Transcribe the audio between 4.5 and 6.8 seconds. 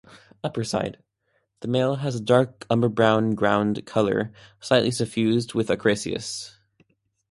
slightly suffused with ochraceous.